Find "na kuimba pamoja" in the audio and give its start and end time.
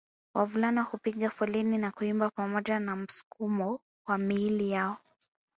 1.77-2.79